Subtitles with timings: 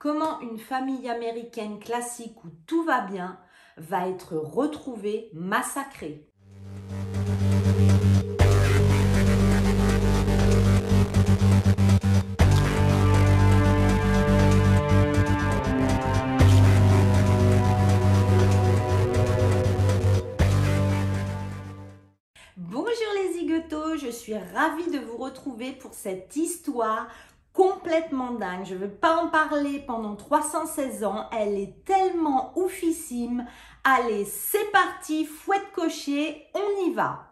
[0.00, 3.36] Comment une famille américaine classique où tout va bien
[3.78, 6.24] va être retrouvée massacrée.
[22.56, 27.08] Bonjour les zigotos, je suis ravie de vous retrouver pour cette histoire
[27.58, 28.64] complètement dingue.
[28.64, 31.28] Je ne veux pas en parler pendant 316 ans.
[31.36, 33.46] Elle est tellement oufissime.
[33.82, 37.26] Allez, c'est parti, fouette cocher, on y va.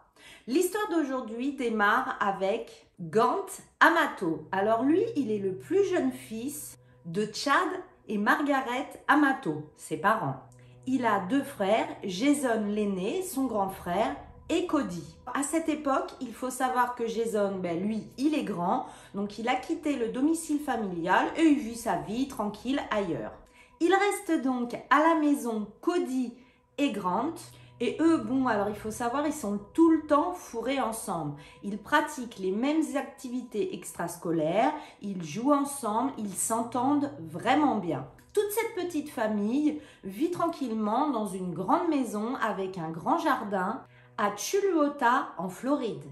[0.45, 3.45] L'histoire d'aujourd'hui démarre avec Gant
[3.79, 4.49] Amato.
[4.51, 7.69] Alors lui, il est le plus jeune fils de Chad
[8.09, 10.41] et Margaret Amato, ses parents.
[10.87, 14.13] Il a deux frères, Jason l'aîné, son grand frère,
[14.49, 15.03] et Cody.
[15.33, 19.49] À cette époque, il faut savoir que Jason, ben lui, il est grand, donc il
[19.49, 23.33] a quitté le domicile familial et il vit sa vie tranquille ailleurs.
[23.79, 26.33] Il reste donc à la maison Cody
[26.77, 27.35] et Grant.
[27.79, 31.35] Et eux, bon, alors il faut savoir, ils sont tout le temps fourrés ensemble.
[31.61, 38.07] Ils pratiquent les mêmes activités extrascolaires, ils jouent ensemble, ils s'entendent vraiment bien.
[38.33, 43.83] Toute cette petite famille vit tranquillement dans une grande maison avec un grand jardin
[44.17, 46.03] à Chuluota, en Floride.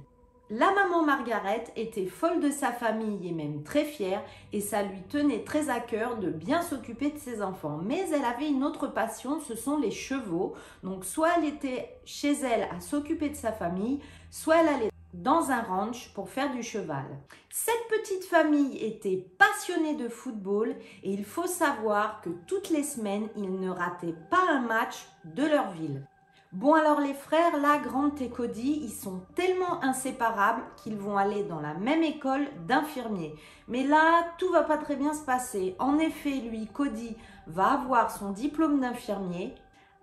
[0.52, 4.22] La maman Margaret était folle de sa famille et même très fière
[4.54, 7.80] et ça lui tenait très à cœur de bien s'occuper de ses enfants.
[7.84, 10.54] Mais elle avait une autre passion, ce sont les chevaux.
[10.84, 15.50] Donc soit elle était chez elle à s'occuper de sa famille, soit elle allait dans
[15.50, 17.06] un ranch pour faire du cheval.
[17.50, 23.30] Cette petite famille était passionnée de football et il faut savoir que toutes les semaines,
[23.36, 26.06] ils ne rataient pas un match de leur ville.
[26.56, 31.44] Bon alors les frères, là, Grant et Cody, ils sont tellement inséparables qu'ils vont aller
[31.44, 33.36] dans la même école d'infirmiers.
[33.68, 35.76] Mais là, tout va pas très bien se passer.
[35.80, 39.54] En effet, lui, Cody, va avoir son diplôme d'infirmier,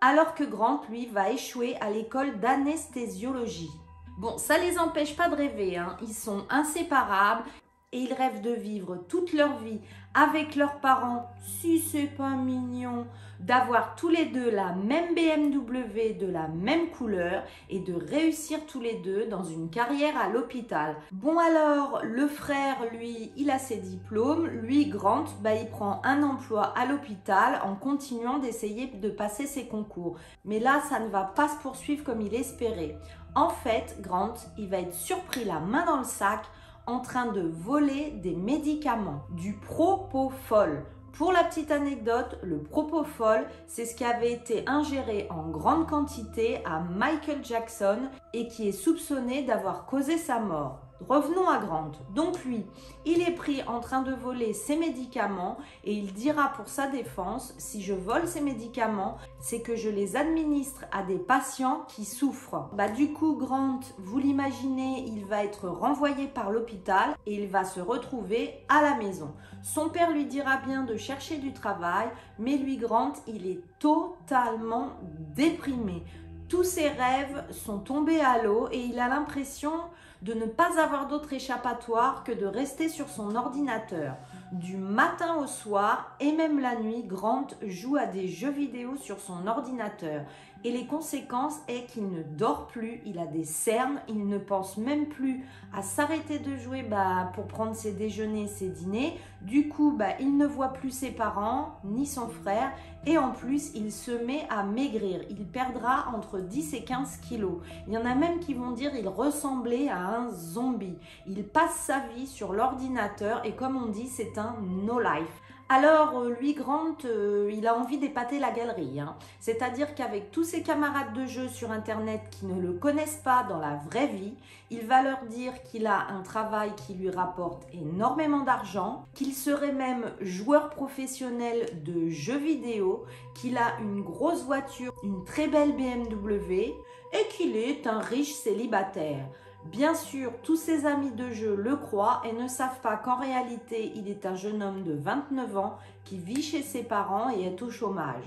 [0.03, 3.70] alors que Grant, lui, va échouer à l'école d'anesthésiologie.
[4.19, 5.97] Bon, ça les empêche pas de rêver, hein.
[6.03, 7.44] ils sont inséparables
[7.92, 9.80] et ils rêvent de vivre toute leur vie
[10.14, 13.06] avec leurs parents, si c'est pas mignon,
[13.41, 18.80] d'avoir tous les deux la même BMW de la même couleur et de réussir tous
[18.80, 20.97] les deux dans une carrière à l'hôpital.
[21.10, 26.22] Bon alors, le frère, lui, il a ses diplômes, lui, Grant, bah, il prend un
[26.22, 30.16] emploi à l'hôpital en continuant d'essayer de passer ses concours.
[30.44, 32.97] Mais là, ça ne va pas se poursuivre comme il espérait.
[33.34, 36.44] En fait, Grant, il va être surpris la main dans le sac
[36.87, 40.84] en train de voler des médicaments, du propofol.
[41.12, 46.65] Pour la petite anecdote, le propofol, c'est ce qui avait été ingéré en grande quantité
[46.65, 47.98] à Michael Jackson
[48.32, 50.81] et qui est soupçonné d'avoir causé sa mort.
[51.09, 51.93] Revenons à Grant.
[52.15, 52.65] Donc lui,
[53.05, 57.55] il est pris en train de voler ses médicaments et il dira pour sa défense,
[57.59, 62.69] si je vole ces médicaments, c'est que je les administre à des patients qui souffrent.
[62.75, 67.65] Bah du coup, Grant, vous l'imaginez, il va être renvoyé par l'hôpital et il va
[67.65, 69.33] se retrouver à la maison.
[69.63, 72.09] Son père lui dira bien de chercher du travail,
[72.39, 74.91] mais lui, Grant, il est totalement
[75.34, 76.03] déprimé.
[76.49, 79.73] Tous ses rêves sont tombés à l'eau et il a l'impression
[80.22, 84.15] de ne pas avoir d'autre échappatoire que de rester sur son ordinateur.
[84.53, 89.19] Du matin au soir et même la nuit, Grant joue à des jeux vidéo sur
[89.19, 90.25] son ordinateur.
[90.65, 94.77] Et les conséquences est qu'il ne dort plus, il a des cernes, il ne pense
[94.77, 99.19] même plus à s'arrêter de jouer bah, pour prendre ses déjeuners, ses dîners.
[99.41, 102.71] Du coup, bah, il ne voit plus ses parents ni son frère
[103.05, 105.22] et en plus, il se met à maigrir.
[105.31, 107.59] Il perdra entre 10 et 15 kilos.
[107.89, 110.97] Il y en a même qui vont dire il ressemblait à un zombie.
[111.27, 115.41] Il passe sa vie sur l'ordinateur et comme on dit, c'est un no life.
[115.75, 119.00] Alors, euh, lui, Grant, euh, il a envie d'épater la galerie.
[119.00, 119.16] Hein.
[119.41, 123.59] C'est-à-dire qu'avec tous ses camarades de jeu sur Internet qui ne le connaissent pas dans
[123.59, 124.34] la vraie vie,
[124.71, 129.72] il va leur dire qu'il a un travail qui lui rapporte énormément d'argent, qu'il serait
[129.72, 136.74] même joueur professionnel de jeux vidéo, qu'il a une grosse voiture, une très belle BMW
[137.15, 139.24] et qu'il est un riche célibataire.
[139.66, 143.92] Bien sûr, tous ses amis de jeu le croient et ne savent pas qu'en réalité,
[143.94, 147.62] il est un jeune homme de 29 ans qui vit chez ses parents et est
[147.62, 148.24] au chômage.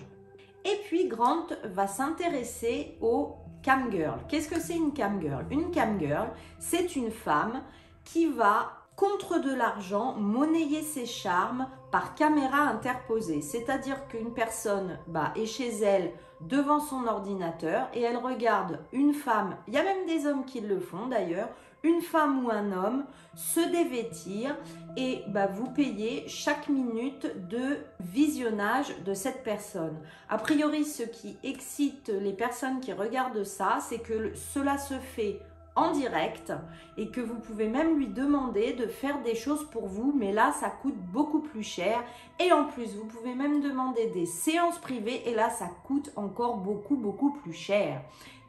[0.63, 4.19] Et puis, Grant va s'intéresser aux camgirl.
[4.29, 5.45] Qu'est-ce que c'est une camgirl?
[5.51, 7.61] Une camgirl, c'est une femme
[8.03, 13.41] qui va contre de l'argent, monnayer ses charmes par caméra interposée.
[13.41, 16.11] C'est-à-dire qu'une personne bah, est chez elle
[16.41, 20.61] devant son ordinateur et elle regarde une femme, il y a même des hommes qui
[20.61, 21.49] le font d'ailleurs,
[21.83, 23.05] une femme ou un homme
[23.35, 24.55] se dévêtir
[24.97, 29.97] et bah, vous payez chaque minute de visionnage de cette personne.
[30.29, 35.39] A priori, ce qui excite les personnes qui regardent ça, c'est que cela se fait
[35.75, 36.53] en direct
[36.97, 40.53] et que vous pouvez même lui demander de faire des choses pour vous, mais là
[40.53, 42.03] ça coûte beaucoup plus cher
[42.39, 46.57] et en plus vous pouvez même demander des séances privées et là ça coûte encore
[46.57, 48.01] beaucoup beaucoup plus cher.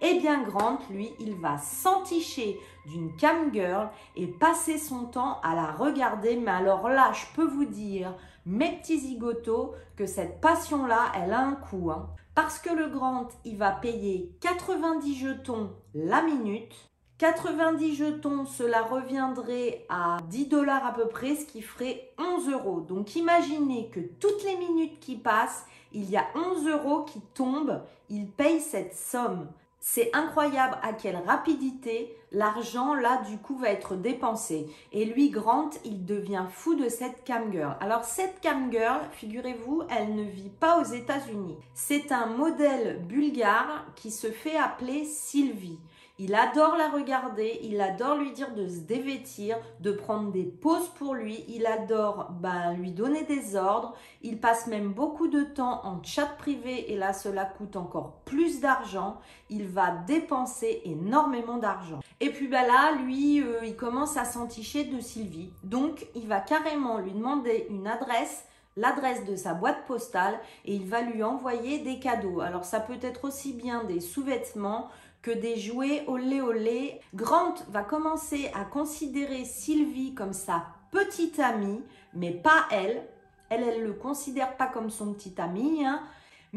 [0.03, 5.55] Eh bien Grant, lui, il va s'enticher d'une cam girl et passer son temps à
[5.55, 8.15] la regarder, mais alors là, je peux vous dire,
[8.45, 11.91] mes petits zigotos, que cette passion-là, elle a un coût.
[11.91, 12.11] Hein.
[12.35, 16.86] Parce que le Grant, il va payer 90 jetons la minute
[17.19, 22.81] 90 jetons, cela reviendrait à 10 dollars à peu près, ce qui ferait 11 euros.
[22.81, 27.81] Donc imaginez que toutes les minutes qui passent, il y a 11 euros qui tombent,
[28.11, 29.49] il paye cette somme.
[29.81, 34.67] C'est incroyable à quelle rapidité l'argent là du coup va être dépensé.
[34.93, 37.79] Et lui, Grant, il devient fou de cette cam girl.
[37.81, 41.57] Alors cette cam girl, figurez-vous, elle ne vit pas aux États-Unis.
[41.73, 45.79] C'est un modèle bulgare qui se fait appeler Sylvie.
[46.19, 50.89] Il adore la regarder, il adore lui dire de se dévêtir, de prendre des pauses
[50.97, 55.85] pour lui, il adore ben, lui donner des ordres, il passe même beaucoup de temps
[55.85, 59.19] en chat privé et là cela coûte encore plus d'argent,
[59.51, 62.01] il va dépenser énormément d'argent.
[62.21, 66.41] Et puis ben là, lui, euh, il commence à s'enticher de Sylvie, donc il va
[66.41, 68.47] carrément lui demander une adresse
[68.77, 72.41] l'adresse de sa boîte postale et il va lui envoyer des cadeaux.
[72.41, 74.89] Alors ça peut être aussi bien des sous-vêtements
[75.27, 77.01] que des jouets olé olé.
[77.13, 81.83] Grant va commencer à considérer Sylvie comme sa petite amie,
[82.15, 83.03] mais pas elle.
[83.49, 86.01] Elle, elle le considère pas comme son petit ami, hein.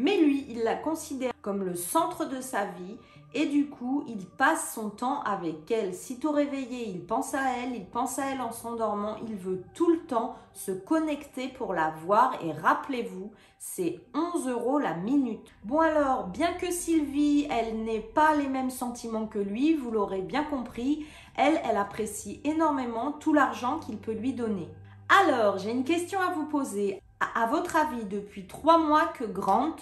[0.00, 2.96] Mais lui, il la considère comme le centre de sa vie
[3.32, 5.94] et du coup, il passe son temps avec elle.
[5.94, 9.90] Sitôt réveillé, il pense à elle, il pense à elle en s'endormant, il veut tout
[9.90, 15.52] le temps se connecter pour la voir et rappelez-vous, c'est 11 euros la minute.
[15.64, 20.22] Bon alors, bien que Sylvie, elle n'ait pas les mêmes sentiments que lui, vous l'aurez
[20.22, 21.04] bien compris,
[21.36, 24.68] elle, elle apprécie énormément tout l'argent qu'il peut lui donner.
[25.22, 27.00] Alors, j'ai une question à vous poser.
[27.20, 29.76] À, votre avis, depuis trois mois que Grant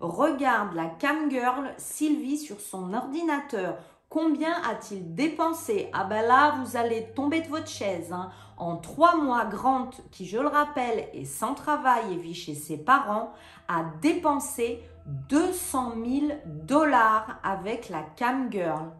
[0.00, 3.78] regarde la cam girl Sylvie sur son ordinateur,
[4.10, 5.88] combien a-t-il dépensé?
[5.94, 8.12] Ah ben là, vous allez tomber de votre chaise.
[8.12, 8.30] Hein.
[8.58, 12.76] En trois mois, Grant, qui je le rappelle est sans travail et vit chez ses
[12.76, 13.32] parents,
[13.68, 18.90] a dépensé 200 000 dollars avec la cam girl.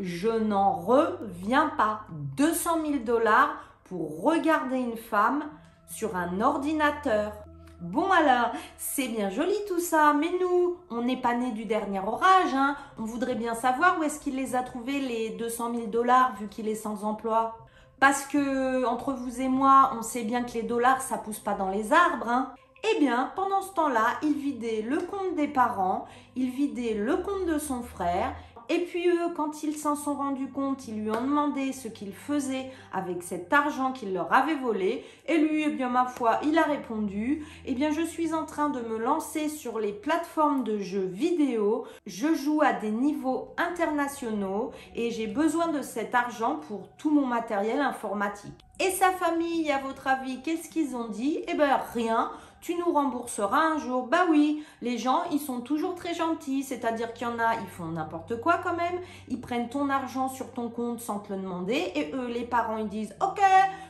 [0.00, 2.00] Je n'en reviens pas.
[2.36, 5.44] 200 000 dollars pour regarder une femme
[5.88, 7.32] sur un ordinateur.
[7.80, 12.00] Bon alors, c'est bien joli tout ça, mais nous, on n'est pas né du dernier
[12.00, 12.76] orage, hein.
[12.98, 16.48] On voudrait bien savoir où est-ce qu'il les a trouvés les 200 000 dollars vu
[16.48, 17.56] qu'il est sans emploi.
[18.00, 21.54] Parce que, entre vous et moi, on sait bien que les dollars, ça pousse pas
[21.54, 22.52] dans les arbres, hein.
[22.84, 26.06] Eh bien, pendant ce temps-là, il vidait le compte des parents,
[26.36, 28.34] il vidait le compte de son frère,
[28.70, 32.12] et puis eux, quand ils s'en sont rendus compte, ils lui ont demandé ce qu'il
[32.12, 35.04] faisait avec cet argent qu'il leur avait volé.
[35.26, 38.68] Et lui, eh bien ma foi, il a répondu, eh bien je suis en train
[38.68, 41.86] de me lancer sur les plateformes de jeux vidéo.
[42.06, 47.26] Je joue à des niveaux internationaux et j'ai besoin de cet argent pour tout mon
[47.26, 48.64] matériel informatique.
[48.80, 51.40] Et sa famille, à votre avis, qu'est-ce qu'ils ont dit?
[51.48, 54.06] Eh bien rien tu nous rembourseras un jour.
[54.06, 57.68] Bah oui, les gens, ils sont toujours très gentils, c'est-à-dire qu'il y en a, ils
[57.68, 61.40] font n'importe quoi quand même, ils prennent ton argent sur ton compte sans te le
[61.40, 63.40] demander, et eux, les parents, ils disent, ok,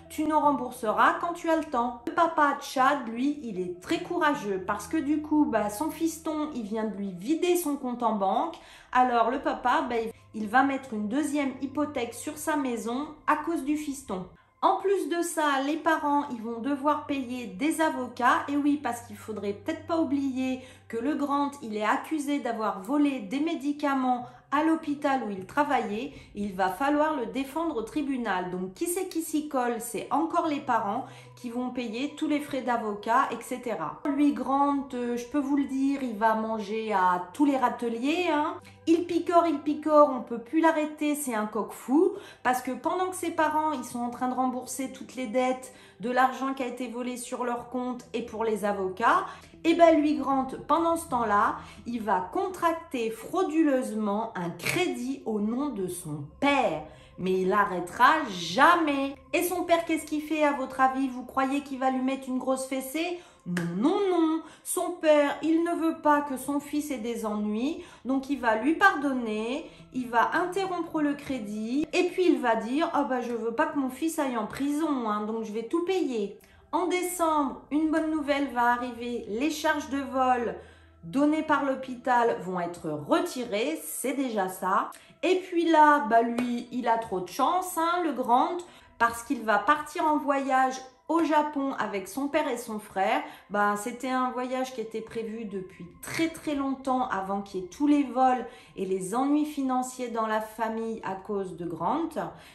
[0.09, 2.01] tu nous rembourseras quand tu as le temps.
[2.07, 6.51] Le papa Chad, lui, il est très courageux parce que du coup, bah, son fiston,
[6.55, 8.57] il vient de lui vider son compte en banque.
[8.93, 9.97] Alors le papa, bah,
[10.35, 14.27] il va mettre une deuxième hypothèque sur sa maison à cause du fiston.
[14.61, 18.45] En plus de ça, les parents, ils vont devoir payer des avocats.
[18.49, 22.83] Et oui, parce qu'il faudrait peut-être pas oublier que le Grant, il est accusé d'avoir
[22.83, 28.51] volé des médicaments à l'hôpital où il travaillait, il va falloir le défendre au tribunal.
[28.51, 32.41] Donc qui c'est qui s'y colle C'est encore les parents qui vont payer tous les
[32.41, 33.77] frais d'avocat, etc.
[34.07, 38.29] Lui, Grant, euh, je peux vous le dire, il va manger à tous les râteliers.
[38.33, 38.55] Hein.
[38.87, 42.13] Il picore, il picore, on peut plus l'arrêter, c'est un coq fou.
[42.43, 45.73] Parce que pendant que ses parents, ils sont en train de rembourser toutes les dettes
[46.01, 49.27] de l'argent qui a été volé sur leur compte et pour les avocats,
[49.65, 55.71] et bien lui, Grant, pendant ce temps-là, il va contracter frauduleusement un crédit au nom
[55.71, 56.85] de son père.
[57.19, 59.17] mais il arrêtera jamais.
[59.33, 61.09] Et son père, qu'est-ce qu'il fait à votre avis?
[61.09, 63.19] Vous croyez qu'il va lui mettre une grosse fessée?
[63.49, 64.43] Non, non.
[64.63, 68.57] Son père, il ne veut pas que son fils ait des ennuis, donc il va
[68.57, 73.33] lui pardonner, il va interrompre le crédit, et puis il va dire, oh bah je
[73.33, 76.39] veux pas que mon fils aille en prison, hein, donc je vais tout payer.
[76.71, 80.55] En décembre, une bonne nouvelle va arriver, les charges de vol
[81.05, 84.91] données par l'hôpital vont être retirées, c'est déjà ça.
[85.23, 88.59] Et puis là, bah lui, il a trop de chance, hein, le grand,
[88.99, 90.75] parce qu'il va partir en voyage
[91.09, 93.23] au Japon avec son père et son frère.
[93.51, 97.69] Bah, c'était un voyage qui était prévu depuis très très longtemps avant qu'il y ait
[97.69, 98.47] tous les vols
[98.77, 102.09] et les ennuis financiers dans la famille à cause de Grant.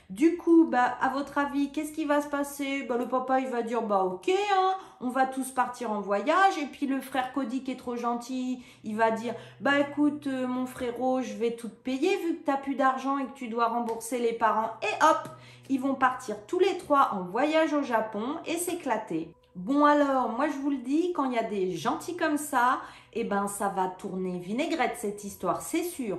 [0.09, 2.83] Du coup, bah, à votre avis, qu'est-ce qui va se passer?
[2.83, 6.57] Bah, Le papa, va dire, bah ok, hein, on va tous partir en voyage.
[6.61, 10.47] Et puis le frère Cody qui est trop gentil, il va dire, bah écoute, euh,
[10.47, 13.33] mon frérot, je vais tout te payer vu que tu n'as plus d'argent et que
[13.33, 14.71] tu dois rembourser les parents.
[14.81, 15.29] Et hop,
[15.69, 19.33] ils vont partir tous les trois en voyage au Japon et s'éclater.
[19.55, 22.79] Bon alors, moi je vous le dis, quand il y a des gentils comme ça,
[23.13, 26.17] eh ben ça va tourner vinaigrette cette histoire, c'est sûr.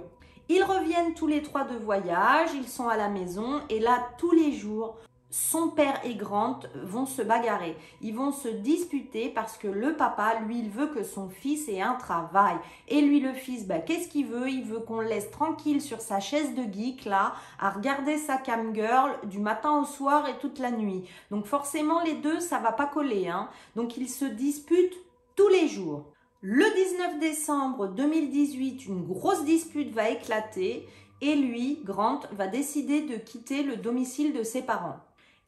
[0.49, 4.31] Ils reviennent tous les trois de voyage, ils sont à la maison et là tous
[4.31, 4.97] les jours,
[5.35, 7.76] son père et Grant vont se bagarrer.
[8.00, 11.81] Ils vont se disputer parce que le papa, lui, il veut que son fils ait
[11.81, 12.55] un travail.
[12.87, 14.49] Et lui, le fils, bah, qu'est-ce qu'il veut?
[14.49, 18.37] Il veut qu'on le laisse tranquille sur sa chaise de geek, là, à regarder sa
[18.37, 21.03] cam girl du matin au soir et toute la nuit.
[21.33, 23.26] Donc forcément, les deux, ça va pas coller.
[23.26, 23.49] Hein.
[23.75, 25.03] Donc ils se disputent
[25.35, 26.12] tous les jours.
[26.43, 30.87] Le 19 décembre 2018, une grosse dispute va éclater
[31.21, 35.00] et lui, Grant, va décider de quitter le domicile de ses parents.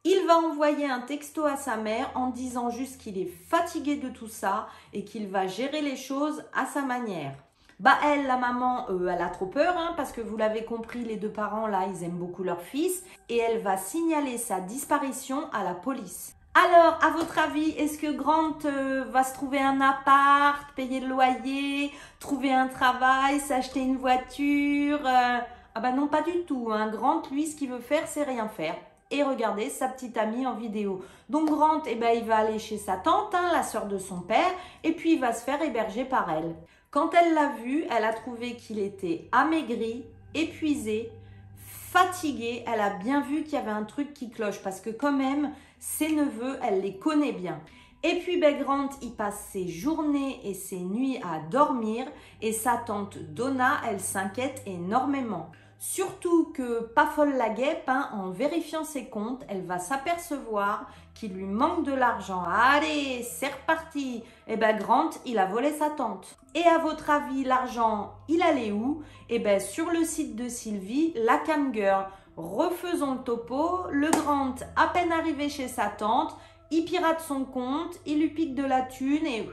[0.09, 4.09] Il va envoyer un texto à sa mère en disant juste qu'il est fatigué de
[4.09, 7.35] tout ça et qu'il va gérer les choses à sa manière.
[7.81, 11.03] Bah elle, la maman, euh, elle a trop peur hein, parce que vous l'avez compris,
[11.03, 15.51] les deux parents là, ils aiment beaucoup leur fils et elle va signaler sa disparition
[15.53, 16.37] à la police.
[16.55, 21.09] Alors, à votre avis, est-ce que Grant euh, va se trouver un appart, payer le
[21.09, 25.39] loyer, trouver un travail, s'acheter une voiture euh?
[25.75, 26.69] Ah bah non, pas du tout.
[26.71, 26.93] Hein.
[26.93, 28.77] Grant, lui, ce qu'il veut faire, c'est rien faire
[29.11, 31.05] et regarder sa petite amie en vidéo.
[31.29, 34.21] Donc Grant, eh ben, il va aller chez sa tante, hein, la sœur de son
[34.21, 34.53] père,
[34.85, 36.55] et puis il va se faire héberger par elle.
[36.91, 41.11] Quand elle l'a vu, elle a trouvé qu'il était amaigri, épuisé,
[41.57, 42.65] fatigué.
[42.67, 45.53] Elle a bien vu qu'il y avait un truc qui cloche parce que quand même,
[45.79, 47.61] ses neveux, elle les connaît bien.
[48.03, 52.07] Et puis ben, Grant, il passe ses journées et ses nuits à dormir
[52.41, 55.51] et sa tante Donna, elle s'inquiète énormément.
[55.79, 61.35] Surtout que pas folle la guêpe, hein, en vérifiant ses comptes, elle va s'apercevoir qu'il
[61.35, 62.43] lui manque de l'argent.
[62.43, 64.23] Allez, c'est reparti.
[64.49, 66.37] Eh ben Grant, il a volé sa tante.
[66.55, 69.03] Et à votre avis, l'argent, il allait où?
[69.29, 72.07] Eh ben sur le site de Sylvie, la cam girl.
[72.37, 73.81] Refaisons le topo.
[73.91, 76.37] Le Grant, à peine arrivé chez sa tante,
[76.71, 79.49] il pirate son compte, il lui pique de la thune et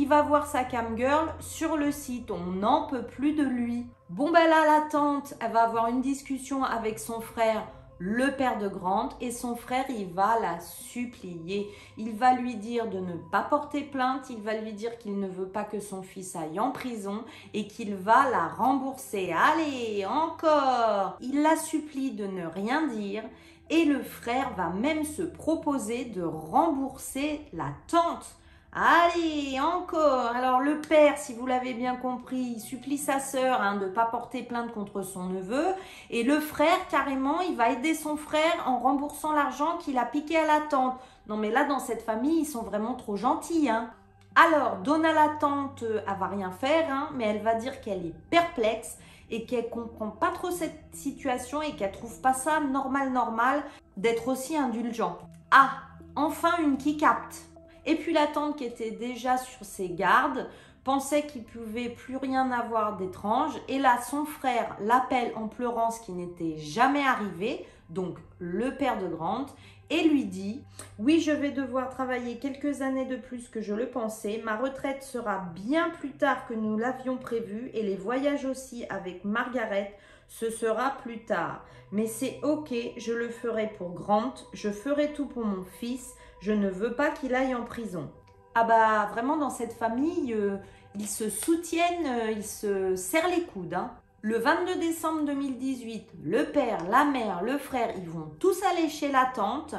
[0.00, 2.30] il va voir sa cam girl sur le site.
[2.30, 3.86] On n'en peut plus de lui.
[4.08, 7.66] Bon ben là, la tante, elle va avoir une discussion avec son frère,
[7.98, 11.68] le père de Grant, et son frère, il va la supplier.
[11.98, 15.28] Il va lui dire de ne pas porter plainte, il va lui dire qu'il ne
[15.28, 19.34] veut pas que son fils aille en prison et qu'il va la rembourser.
[19.34, 23.24] Allez, encore Il la supplie de ne rien dire
[23.68, 28.39] et le frère va même se proposer de rembourser la tante.
[28.72, 30.30] Allez, encore.
[30.36, 33.90] Alors le père, si vous l'avez bien compris, il supplie sa sœur hein, de ne
[33.90, 35.66] pas porter plainte contre son neveu.
[36.08, 40.36] Et le frère, carrément, il va aider son frère en remboursant l'argent qu'il a piqué
[40.36, 41.00] à la tante.
[41.26, 43.68] Non mais là, dans cette famille, ils sont vraiment trop gentils.
[43.68, 43.90] Hein.
[44.36, 48.14] Alors, Donna la tante, elle va rien faire, hein, mais elle va dire qu'elle est
[48.30, 48.98] perplexe
[49.30, 53.64] et qu'elle comprend pas trop cette situation et qu'elle trouve pas ça normal, normal
[53.96, 55.18] d'être aussi indulgent.
[55.50, 55.70] Ah,
[56.14, 57.49] enfin une qui capte.
[57.86, 60.48] Et puis la tante qui était déjà sur ses gardes
[60.84, 63.52] pensait qu'il pouvait plus rien avoir d'étrange.
[63.68, 68.98] Et là, son frère l'appelle en pleurant, ce qui n'était jamais arrivé, donc le père
[68.98, 69.46] de Grant,
[69.90, 70.62] et lui dit
[70.98, 74.40] Oui, je vais devoir travailler quelques années de plus que je le pensais.
[74.44, 79.24] Ma retraite sera bien plus tard que nous l'avions prévu, et les voyages aussi avec
[79.24, 79.96] Margaret,
[80.28, 81.64] ce sera plus tard.
[81.92, 86.14] Mais c'est ok, je le ferai pour Grant, je ferai tout pour mon fils.
[86.40, 88.10] Je ne veux pas qu'il aille en prison.
[88.54, 90.56] Ah bah vraiment dans cette famille, euh,
[90.98, 93.74] ils se soutiennent, euh, ils se serrent les coudes.
[93.74, 93.92] Hein.
[94.22, 99.10] Le 22 décembre 2018, le père, la mère, le frère, ils vont tous aller chez
[99.12, 99.74] la tante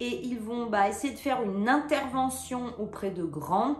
[0.00, 3.78] et ils vont bah, essayer de faire une intervention auprès de Grant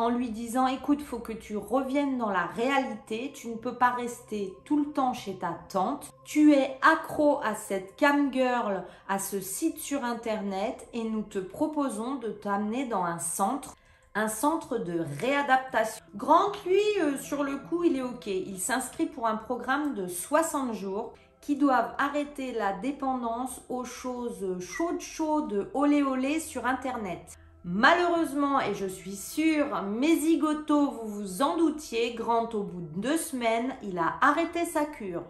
[0.00, 3.90] en lui disant écoute, faut que tu reviennes dans la réalité, tu ne peux pas
[3.90, 9.18] rester tout le temps chez ta tante, tu es accro à cette cam girl, à
[9.18, 13.76] ce site sur internet et nous te proposons de t'amener dans un centre
[14.14, 16.02] un centre de réadaptation.
[16.16, 18.26] Grant, lui, euh, sur le coup, il est OK.
[18.26, 24.58] Il s'inscrit pour un programme de 60 jours qui doivent arrêter la dépendance aux choses
[24.58, 27.38] chaudes chaudes, olé olé sur Internet.
[27.64, 33.00] Malheureusement, et je suis sûre, mes zigotos, vous vous en doutiez, Grant, au bout de
[33.00, 35.24] deux semaines, il a arrêté sa cure.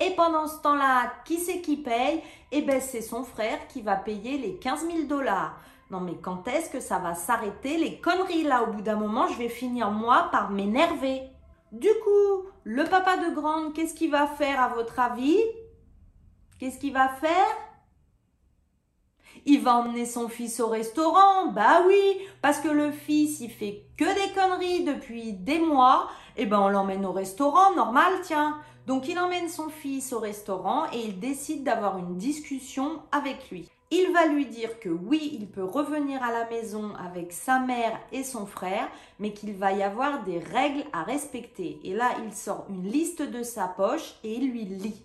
[0.00, 2.22] Et pendant ce temps-là, qui c'est qui paye?
[2.50, 5.58] Eh bien, c'est son frère qui va payer les 15 000 dollars.
[5.90, 9.28] Non, mais quand est-ce que ça va s'arrêter Les conneries, là, au bout d'un moment,
[9.28, 11.22] je vais finir, moi, par m'énerver.
[11.70, 15.38] Du coup, le papa de Grant, qu'est-ce qu'il va faire, à votre avis?
[16.58, 17.46] Qu'est-ce qu'il va faire?
[19.46, 23.84] Il va emmener son fils au restaurant, bah oui, parce que le fils, il fait
[23.96, 28.58] que des conneries depuis des mois, et eh ben on l'emmène au restaurant, normal, tiens.
[28.86, 33.68] Donc il emmène son fils au restaurant et il décide d'avoir une discussion avec lui.
[33.90, 37.98] Il va lui dire que oui, il peut revenir à la maison avec sa mère
[38.10, 38.88] et son frère,
[39.20, 41.78] mais qu'il va y avoir des règles à respecter.
[41.84, 45.02] Et là, il sort une liste de sa poche et il lui lit.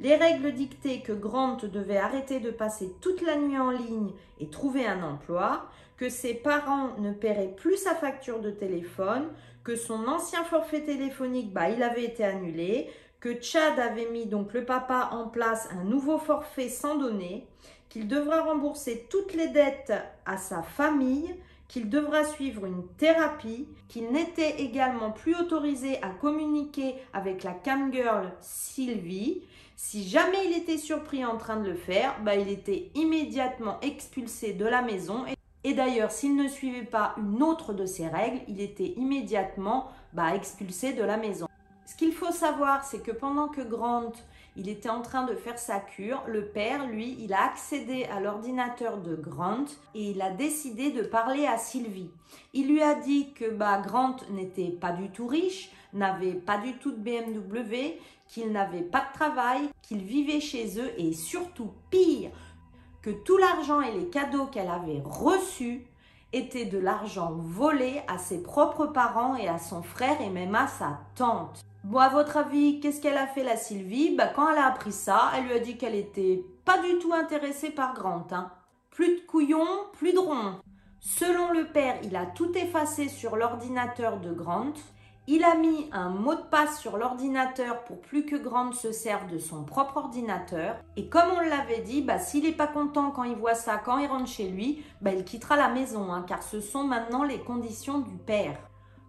[0.00, 4.48] Les règles dictaient que Grant devait arrêter de passer toute la nuit en ligne et
[4.48, 9.28] trouver un emploi, que ses parents ne paieraient plus sa facture de téléphone,
[9.62, 14.52] que son ancien forfait téléphonique, bah, il avait été annulé, que Chad avait mis donc
[14.52, 17.46] le papa en place un nouveau forfait sans donner,
[17.88, 19.92] qu'il devra rembourser toutes les dettes
[20.26, 21.34] à sa famille,
[21.74, 28.30] qu'il devra suivre une thérapie, qu'il n'était également plus autorisé à communiquer avec la camgirl
[28.38, 29.42] Sylvie,
[29.74, 34.52] si jamais il était surpris en train de le faire, bah, il était immédiatement expulsé
[34.52, 35.24] de la maison.
[35.64, 40.36] Et, d'ailleurs, s'il ne suivait pas une autre de ces règles, il était immédiatement bah,
[40.36, 41.48] expulsé de la maison.
[41.86, 44.12] Ce qu'il faut savoir, c'est que pendant que Grant
[44.56, 48.20] il était en train de faire sa cure, le père, lui, il a accédé à
[48.20, 52.10] l'ordinateur de Grant et il a décidé de parler à Sylvie.
[52.52, 56.74] Il lui a dit que bah, Grant n'était pas du tout riche, n'avait pas du
[56.74, 62.30] tout de BMW, qu'il n'avait pas de travail, qu'il vivait chez eux et surtout pire,
[63.02, 65.84] que tout l'argent et les cadeaux qu'elle avait reçus
[66.32, 70.68] étaient de l'argent volé à ses propres parents et à son frère et même à
[70.68, 71.64] sa tante.
[71.84, 74.90] Bon, à votre avis, qu'est-ce qu'elle a fait la Sylvie bah, Quand elle a appris
[74.90, 78.26] ça, elle lui a dit qu'elle était pas du tout intéressée par Grant.
[78.30, 78.50] Hein.
[78.90, 80.60] Plus de couillons, plus de ronds.
[81.00, 84.72] Selon le père, il a tout effacé sur l'ordinateur de Grant.
[85.26, 89.30] Il a mis un mot de passe sur l'ordinateur pour plus que Grant se serve
[89.30, 90.76] de son propre ordinateur.
[90.96, 93.98] Et comme on l'avait dit, bah, s'il n'est pas content quand il voit ça, quand
[93.98, 97.40] il rentre chez lui, bah, il quittera la maison, hein, car ce sont maintenant les
[97.40, 98.56] conditions du père.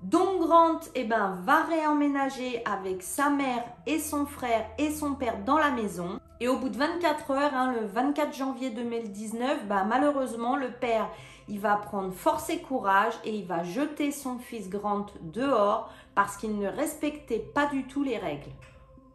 [0.05, 5.43] Donc Grant eh ben, va réemménager avec sa mère et son frère et son père
[5.43, 6.19] dans la maison.
[6.39, 11.09] Et au bout de 24 heures, hein, le 24 janvier 2019, bah, malheureusement, le père,
[11.47, 16.37] il va prendre force et courage et il va jeter son fils Grant dehors parce
[16.37, 18.51] qu'il ne respectait pas du tout les règles.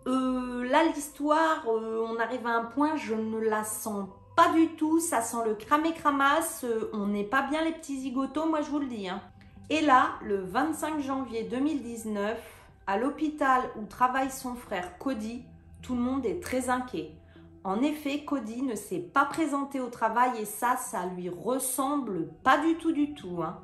[0.09, 4.71] Euh, là, l'histoire, euh, on arrive à un point, je ne la sens pas du
[4.71, 4.99] tout.
[4.99, 6.65] Ça sent le cramé cramasse.
[6.65, 9.09] Euh, on n'est pas bien les petits zigotos, moi je vous le dis.
[9.09, 9.21] Hein.
[9.73, 12.37] Et là, le 25 janvier 2019,
[12.89, 15.45] à l'hôpital où travaille son frère Cody,
[15.81, 17.13] tout le monde est très inquiet.
[17.63, 22.59] En effet, Cody ne s'est pas présenté au travail et ça, ça lui ressemble pas
[22.59, 23.45] du tout du tout.
[23.45, 23.61] Hein.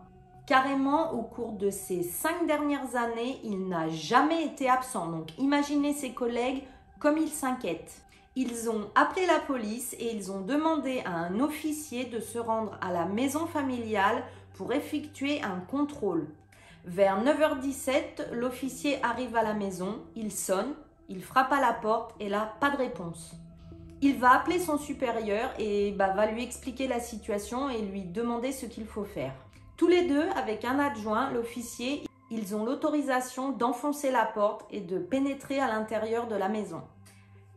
[0.47, 5.09] Carrément, au cours de ces cinq dernières années, il n'a jamais été absent.
[5.09, 6.63] Donc imaginez ses collègues
[7.01, 8.03] comme ils s'inquiètent.
[8.37, 12.79] Ils ont appelé la police et ils ont demandé à un officier de se rendre
[12.81, 14.23] à la maison familiale
[14.57, 16.29] pour effectuer un contrôle.
[16.85, 20.75] Vers 9h17, l'officier arrive à la maison, il sonne,
[21.09, 23.33] il frappe à la porte et là, pas de réponse.
[24.03, 28.53] Il va appeler son supérieur et bah, va lui expliquer la situation et lui demander
[28.53, 29.35] ce qu'il faut faire.
[29.77, 34.99] Tous les deux, avec un adjoint, l'officier, ils ont l'autorisation d'enfoncer la porte et de
[34.99, 36.83] pénétrer à l'intérieur de la maison.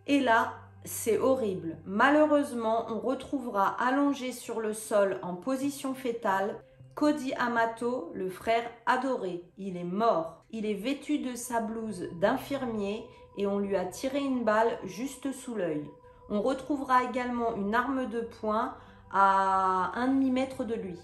[0.07, 0.53] Et là,
[0.85, 1.77] c'est horrible.
[1.85, 6.57] Malheureusement, on retrouvera allongé sur le sol en position fétale
[6.99, 9.45] Cody Amato, le frère adoré.
[9.57, 10.43] Il est mort.
[10.51, 13.07] Il est vêtu de sa blouse d'infirmier
[13.37, 15.89] et on lui a tiré une balle juste sous l'œil.
[16.29, 18.75] On retrouvera également une arme de poing
[19.13, 20.99] à un demi-mètre de lui.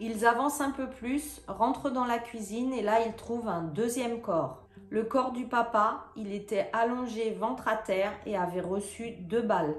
[0.00, 4.20] Ils avancent un peu plus, rentrent dans la cuisine et là ils trouvent un deuxième
[4.20, 4.66] corps.
[4.90, 9.76] Le corps du papa, il était allongé ventre à terre et avait reçu deux balles.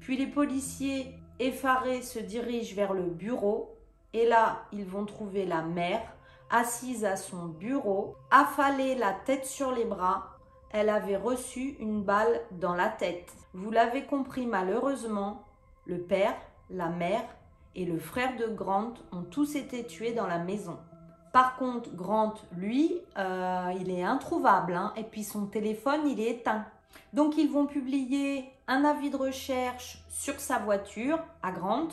[0.00, 3.73] Puis les policiers effarés se dirigent vers le bureau
[4.14, 6.14] et là ils vont trouver la mère
[6.54, 10.30] assise à son bureau, affalée la tête sur les bras,
[10.70, 13.32] elle avait reçu une balle dans la tête.
[13.54, 15.42] Vous l'avez compris malheureusement,
[15.86, 16.36] le père,
[16.70, 17.24] la mère
[17.74, 20.78] et le frère de Grant ont tous été tués dans la maison.
[21.32, 26.30] Par contre, Grant, lui, euh, il est introuvable hein, et puis son téléphone, il est
[26.30, 26.64] éteint.
[27.12, 31.88] Donc ils vont publier un avis de recherche sur sa voiture à Grant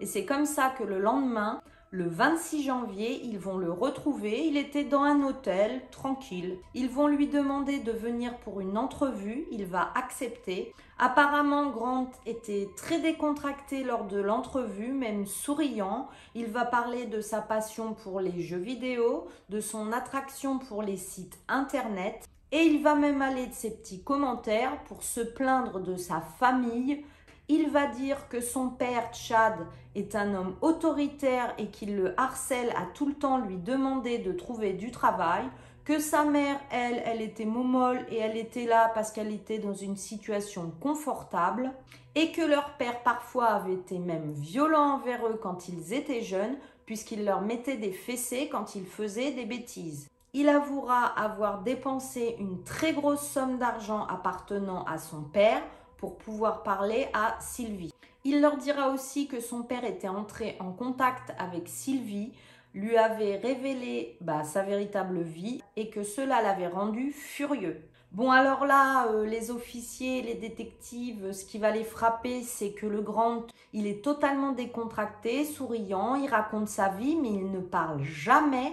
[0.00, 1.60] et c'est comme ça que le lendemain,
[1.94, 4.48] le 26 janvier, ils vont le retrouver.
[4.48, 6.58] Il était dans un hôtel, tranquille.
[6.74, 9.46] Ils vont lui demander de venir pour une entrevue.
[9.52, 10.74] Il va accepter.
[10.98, 16.08] Apparemment, Grant était très décontracté lors de l'entrevue, même souriant.
[16.34, 20.96] Il va parler de sa passion pour les jeux vidéo, de son attraction pour les
[20.96, 22.28] sites internet.
[22.50, 27.04] Et il va même aller de ses petits commentaires pour se plaindre de sa famille,
[27.48, 32.70] il va dire que son père, Chad, est un homme autoritaire et qu'il le harcèle
[32.70, 35.44] à tout le temps lui demander de trouver du travail,
[35.84, 39.74] que sa mère, elle, elle était momolle et elle était là parce qu'elle était dans
[39.74, 41.72] une situation confortable,
[42.14, 46.56] et que leur père parfois avait été même violent envers eux quand ils étaient jeunes,
[46.86, 50.08] puisqu'il leur mettait des fessées quand ils faisaient des bêtises.
[50.32, 55.62] Il avouera avoir dépensé une très grosse somme d'argent appartenant à son père
[55.96, 57.92] pour pouvoir parler à Sylvie.
[58.24, 62.32] Il leur dira aussi que son père était entré en contact avec Sylvie,
[62.74, 67.82] lui avait révélé bah, sa véritable vie et que cela l'avait rendu furieux.
[68.12, 72.86] Bon alors là, euh, les officiers, les détectives, ce qui va les frapper, c'est que
[72.86, 78.02] le grand, il est totalement décontracté, souriant, il raconte sa vie, mais il ne parle
[78.04, 78.72] jamais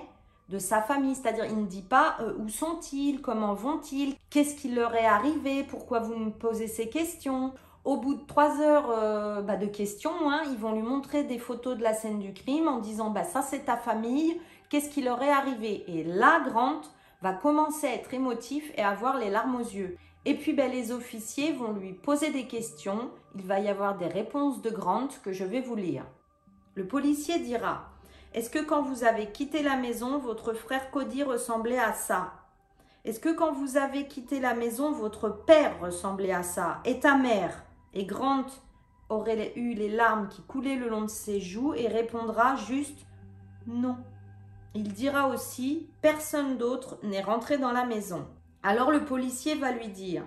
[0.52, 4.70] de sa famille, c'est-à-dire il ne dit pas euh, où sont-ils, comment vont-ils, qu'est-ce qui
[4.70, 7.54] leur est arrivé, pourquoi vous me posez ces questions.
[7.86, 11.40] Au bout de trois heures euh, bah, de questions, hein, ils vont lui montrer des
[11.40, 15.02] photos de la scène du crime en disant bah ça c'est ta famille, qu'est-ce qui
[15.02, 15.86] leur est arrivé.
[15.88, 16.82] Et là, Grant
[17.22, 19.98] va commencer à être émotif et avoir les larmes aux yeux.
[20.26, 23.10] Et puis bah, les officiers vont lui poser des questions.
[23.36, 26.04] Il va y avoir des réponses de Grant que je vais vous lire.
[26.76, 27.90] Le policier dira
[28.34, 32.34] est-ce que quand vous avez quitté la maison, votre frère Cody ressemblait à ça?
[33.04, 36.80] Est-ce que quand vous avez quitté la maison, votre père ressemblait à ça?
[36.86, 37.64] Et ta mère?
[37.94, 38.46] Et Grant
[39.10, 43.06] aurait eu les larmes qui coulaient le long de ses joues et répondra juste
[43.68, 43.98] non.
[44.74, 48.26] Il dira aussi personne d'autre n'est rentré dans la maison.
[48.64, 50.24] Alors le policier va lui dire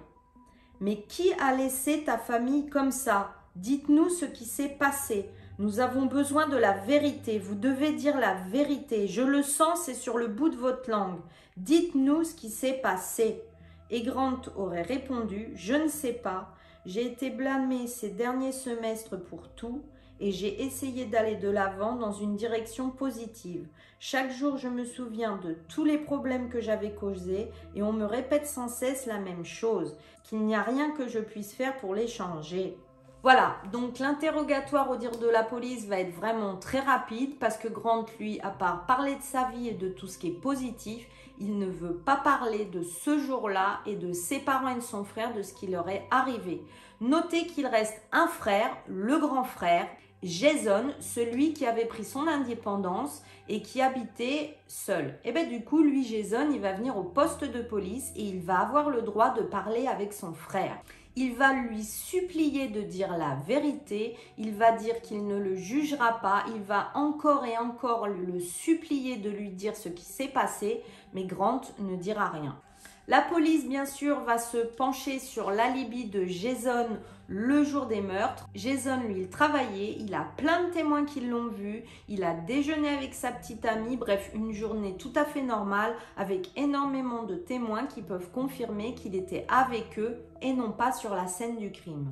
[0.81, 3.33] Mais qui a laissé ta famille comme ça?
[3.57, 5.31] Dites-nous ce qui s'est passé.
[5.61, 7.39] Nous avons besoin de la vérité.
[7.39, 9.07] Vous devez dire la vérité.
[9.07, 11.21] Je le sens, c'est sur le bout de votre langue.
[11.57, 13.41] Dites-nous ce qui s'est passé.
[13.89, 16.53] Et Grant aurait répondu Je ne sais pas.
[16.87, 19.83] J'ai été blâmé ces derniers semestres pour tout
[20.19, 23.69] et j'ai essayé d'aller de l'avant dans une direction positive.
[24.01, 28.05] Chaque jour, je me souviens de tous les problèmes que j'avais causés et on me
[28.05, 31.95] répète sans cesse la même chose, qu'il n'y a rien que je puisse faire pour
[31.95, 32.77] les changer.
[33.25, 37.69] Voilà, donc l'interrogatoire au dire de la police va être vraiment très rapide parce que
[37.69, 41.07] Grant, lui, à part parler de sa vie et de tout ce qui est positif,
[41.41, 45.05] il ne veut pas parler de ce jour-là et de ses parents et de son
[45.05, 46.61] frère, de ce qui leur est arrivé.
[47.01, 49.87] Notez qu'il reste un frère, le grand frère,
[50.23, 55.19] Jason, celui qui avait pris son indépendance et qui habitait seul.
[55.25, 58.43] Et bien du coup, lui, Jason, il va venir au poste de police et il
[58.43, 60.77] va avoir le droit de parler avec son frère
[61.17, 66.21] il va lui supplier de dire la vérité, il va dire qu'il ne le jugera
[66.21, 70.83] pas, il va encore et encore le supplier de lui dire ce qui s'est passé,
[71.13, 72.59] mais Grant ne dira rien.
[73.07, 76.87] La police, bien sûr, va se pencher sur l'alibi de Jason
[77.29, 78.49] le jour des meurtres.
[78.55, 82.89] Jason, lui, il travaillait, il a plein de témoins qui l'ont vu, il a déjeuné
[82.89, 87.85] avec sa petite amie, bref, une journée tout à fait normale avec énormément de témoins
[87.85, 92.11] qui peuvent confirmer qu'il était avec eux et non pas sur la scène du crime.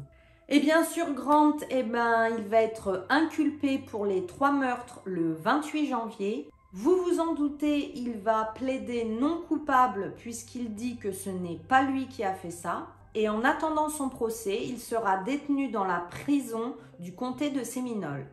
[0.50, 5.32] Et bien sûr, Grant, eh ben, il va être inculpé pour les trois meurtres le
[5.32, 6.50] 28 janvier.
[6.74, 11.82] Vous vous en doutez, il va plaider non coupable puisqu'il dit que ce n'est pas
[11.82, 12.86] lui qui a fait ça.
[13.14, 18.26] Et en attendant son procès, il sera détenu dans la prison du comté de Séminole.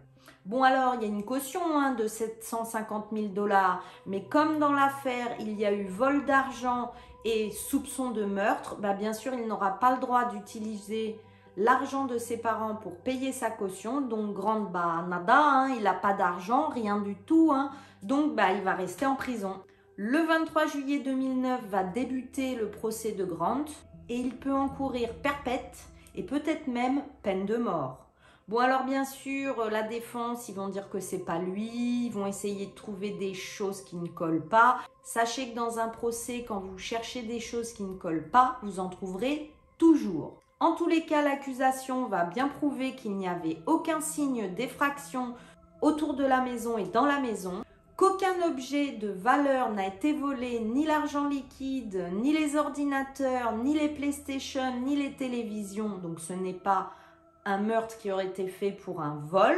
[0.45, 4.71] Bon alors, il y a une caution hein, de 750 000 dollars, mais comme dans
[4.71, 6.93] l'affaire, il y a eu vol d'argent
[7.25, 11.19] et soupçon de meurtre, bah bien sûr, il n'aura pas le droit d'utiliser
[11.59, 14.01] l'argent de ses parents pour payer sa caution.
[14.01, 17.51] Donc, grande, bah, nada, hein, il n'a pas d'argent, rien du tout.
[17.53, 17.71] Hein.
[18.01, 19.61] donc, bah, il va rester en prison.
[19.97, 23.65] Le 23 juillet 2009 va débuter le procès de Grant
[24.07, 28.05] et il peut encourir perpète et peut-être même peine de mort.
[28.47, 32.25] Bon alors bien sûr, la défense, ils vont dire que c'est pas lui, ils vont
[32.25, 34.79] essayer de trouver des choses qui ne collent pas.
[35.03, 38.79] Sachez que dans un procès, quand vous cherchez des choses qui ne collent pas, vous
[38.79, 40.39] en trouverez toujours.
[40.61, 45.33] En tous les cas, l'accusation va bien prouver qu'il n'y avait aucun signe d'effraction
[45.81, 47.63] autour de la maison et dans la maison,
[47.95, 53.87] qu'aucun objet de valeur n'a été volé, ni l'argent liquide, ni les ordinateurs, ni les
[53.87, 56.91] PlayStation, ni les télévisions, donc ce n'est pas
[57.45, 59.55] un meurtre qui aurait été fait pour un vol,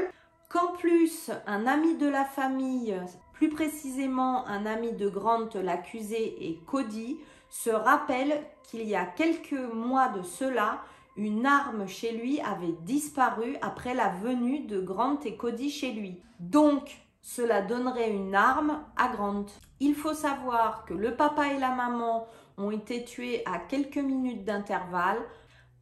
[0.49, 2.95] qu'en plus un ami de la famille,
[3.33, 7.17] plus précisément un ami de Grant, l'accusé et Cody,
[7.49, 10.81] se rappelle qu'il y a quelques mois de cela,
[11.17, 16.21] une arme chez lui avait disparu après la venue de Grant et Cody chez lui.
[16.39, 19.45] Donc, cela donnerait une arme à Grant.
[19.81, 24.45] Il faut savoir que le papa et la maman ont été tués à quelques minutes
[24.45, 25.19] d'intervalle.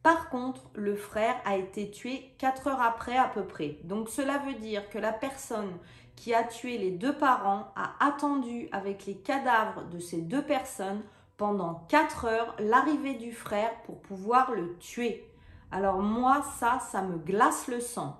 [0.02, 3.78] Par contre, le frère a été tué 4 heures après à peu près.
[3.84, 5.78] Donc cela veut dire que la personne
[6.16, 11.02] qui a tué les deux parents a attendu avec les cadavres de ces deux personnes
[11.40, 15.26] pendant 4 heures l'arrivée du frère pour pouvoir le tuer.
[15.70, 18.18] Alors moi, ça, ça me glace le sang.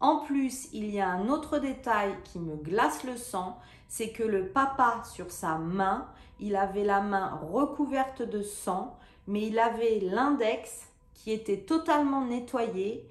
[0.00, 4.22] En plus, il y a un autre détail qui me glace le sang, c'est que
[4.22, 10.00] le papa sur sa main, il avait la main recouverte de sang, mais il avait
[10.00, 13.06] l'index qui était totalement nettoyé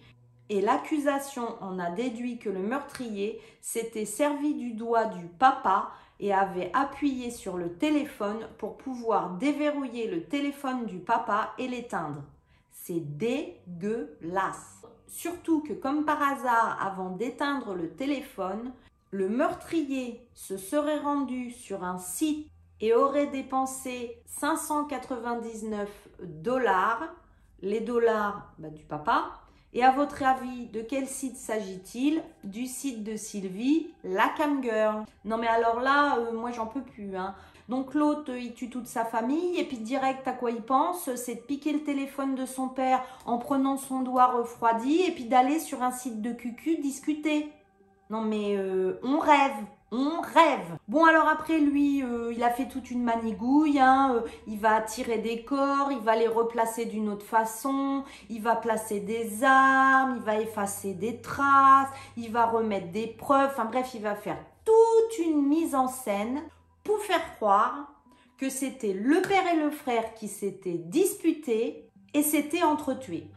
[0.50, 6.34] et l'accusation en a déduit que le meurtrier s'était servi du doigt du papa et
[6.34, 12.24] avait appuyé sur le téléphone pour pouvoir déverrouiller le téléphone du papa et l'éteindre.
[12.72, 14.84] C'est dégueulasse.
[15.08, 18.74] Surtout que comme par hasard, avant d'éteindre le téléphone,
[19.12, 22.48] le meurtrier se serait rendu sur un site
[22.82, 25.90] et aurait dépensé 599
[26.22, 27.10] dollars
[27.62, 29.42] les dollars bah, du papa.
[29.74, 32.24] Et à votre avis, de quel site s'agit-il?
[32.44, 35.04] Du site de Sylvie, la cam girl.
[35.26, 37.16] Non mais alors là, euh, moi j'en peux plus.
[37.16, 37.36] Hein.
[37.70, 41.36] Donc l'autre, il tue toute sa famille et puis direct à quoi il pense, c'est
[41.36, 45.60] de piquer le téléphone de son père en prenant son doigt refroidi et puis d'aller
[45.60, 47.48] sur un site de cucu discuter.
[48.10, 49.54] Non mais euh, on rêve,
[49.92, 50.78] on rêve.
[50.88, 53.80] Bon alors après lui, euh, il a fait toute une manigouille.
[53.80, 58.42] Hein, euh, il va tirer des corps, il va les replacer d'une autre façon, il
[58.42, 63.50] va placer des armes, il va effacer des traces, il va remettre des preuves.
[63.52, 66.42] Enfin bref, il va faire toute une mise en scène
[66.84, 67.94] pour faire croire
[68.38, 73.28] que c'était le père et le frère qui s'étaient disputés et s'étaient entretués.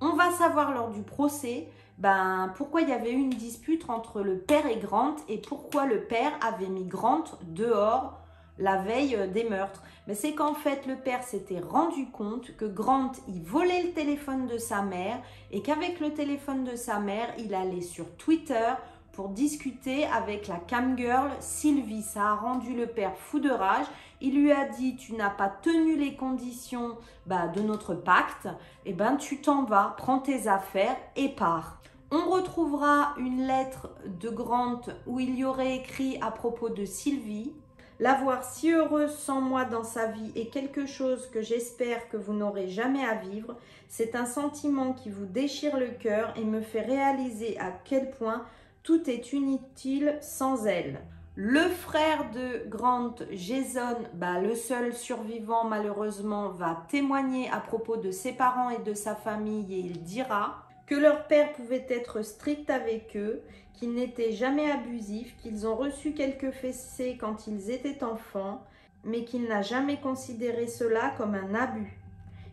[0.00, 4.20] On va savoir lors du procès ben, pourquoi il y avait eu une dispute entre
[4.20, 8.20] le père et Grant et pourquoi le père avait mis Grant dehors
[8.56, 9.82] la veille euh, des meurtres?
[10.06, 14.46] Mais c'est qu'en fait, le père s'était rendu compte que Grant, il volait le téléphone
[14.46, 18.74] de sa mère et qu'avec le téléphone de sa mère, il allait sur Twitter
[19.18, 22.02] pour discuter avec la camgirl Sylvie.
[22.02, 23.86] Ça a rendu le père fou de rage.
[24.20, 28.46] Il lui a dit tu n'as pas tenu les conditions bah, de notre pacte,
[28.86, 31.77] et eh ben tu t'en vas, prends tes affaires et pars.
[32.10, 37.52] On retrouvera une lettre de Grant où il y aurait écrit à propos de Sylvie.
[38.00, 42.16] La voir si heureuse sans moi dans sa vie est quelque chose que j'espère que
[42.16, 43.56] vous n'aurez jamais à vivre.
[43.90, 48.42] C'est un sentiment qui vous déchire le cœur et me fait réaliser à quel point
[48.82, 51.02] tout est inutile sans elle.
[51.34, 58.10] Le frère de Grant, Jason, bah, le seul survivant malheureusement, va témoigner à propos de
[58.12, 62.70] ses parents et de sa famille et il dira que leur père pouvait être strict
[62.70, 63.42] avec eux,
[63.74, 68.64] qu'il n'était jamais abusif, qu'ils ont reçu quelques fessées quand ils étaient enfants,
[69.04, 71.98] mais qu'il n'a jamais considéré cela comme un abus.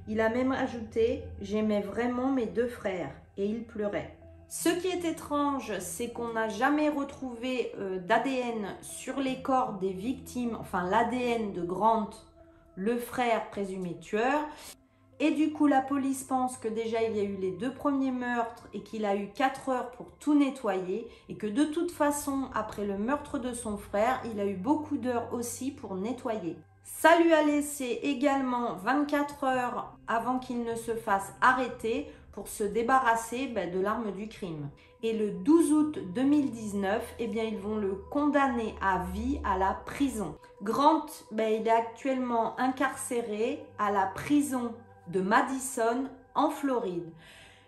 [0.08, 4.15] Il a même ajouté J'aimais vraiment mes deux frères, et il pleurait.
[4.50, 9.93] Ce qui est étrange, c'est qu'on n'a jamais retrouvé euh, d'ADN sur les corps des
[9.93, 12.12] victimes, enfin l'ADN de Grant,
[12.76, 14.41] le frère présumé tueur.
[15.19, 18.12] Et du coup, la police pense que déjà il y a eu les deux premiers
[18.12, 22.49] meurtres et qu'il a eu 4 heures pour tout nettoyer et que de toute façon,
[22.54, 26.58] après le meurtre de son frère, il a eu beaucoup d'heures aussi pour nettoyer.
[26.84, 32.63] Ça lui a laissé également 24 heures avant qu'il ne se fasse arrêter pour se
[32.63, 34.69] débarrasser ben, de l'arme du crime.
[35.01, 39.73] Et le 12 août 2019, eh bien, ils vont le condamner à vie à la
[39.86, 40.36] prison.
[40.62, 44.73] Grant, ben, il est actuellement incarcéré à la prison
[45.07, 47.11] de Madison en Floride.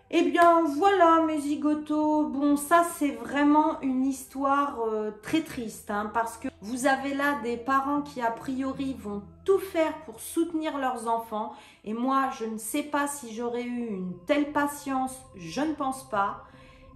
[0.09, 6.09] Eh bien voilà mes zigotos, bon ça c'est vraiment une histoire euh, très triste hein,
[6.13, 10.77] parce que vous avez là des parents qui a priori vont tout faire pour soutenir
[10.77, 11.51] leurs enfants
[11.83, 16.09] et moi je ne sais pas si j'aurais eu une telle patience, je ne pense
[16.09, 16.45] pas.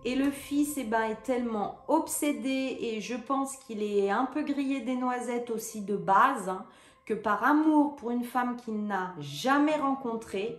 [0.03, 4.41] Et le fils eh ben, est tellement obsédé et je pense qu'il est un peu
[4.41, 6.65] grillé des noisettes aussi de base, hein,
[7.05, 10.57] que par amour pour une femme qu'il n'a jamais rencontrée,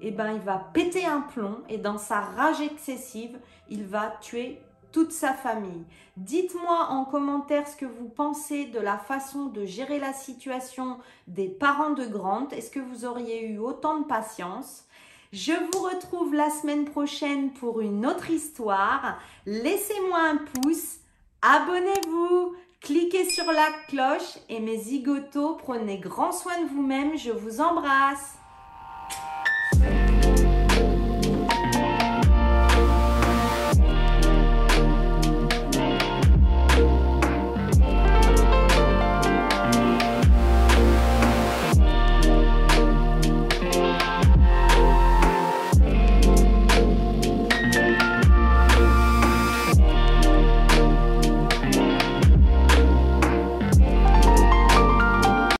[0.00, 4.60] eh ben, il va péter un plomb et dans sa rage excessive, il va tuer
[4.92, 5.84] toute sa famille.
[6.16, 10.98] Dites-moi en commentaire ce que vous pensez de la façon de gérer la situation
[11.28, 12.48] des parents de Grant.
[12.48, 14.84] Est-ce que vous auriez eu autant de patience?
[15.32, 19.18] Je vous retrouve la semaine prochaine pour une autre histoire.
[19.46, 20.96] Laissez-moi un pouce,
[21.40, 27.16] abonnez-vous, cliquez sur la cloche et mes zigotos, prenez grand soin de vous-même.
[27.16, 28.36] Je vous embrasse.